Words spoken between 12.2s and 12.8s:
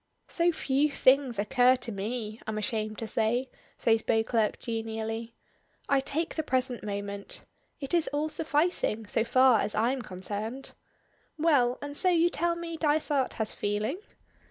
tell me